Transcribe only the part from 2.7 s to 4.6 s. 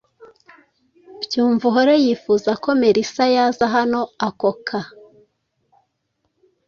Merisa yaza hano ako